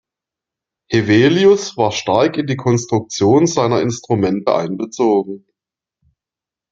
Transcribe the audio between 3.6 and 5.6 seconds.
Instrumente einbezogen.